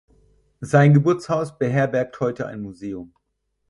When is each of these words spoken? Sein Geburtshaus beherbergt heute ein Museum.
Sein 0.61 0.95
Geburtshaus 0.95 1.59
beherbergt 1.59 2.19
heute 2.21 2.47
ein 2.47 2.61
Museum. 2.63 3.13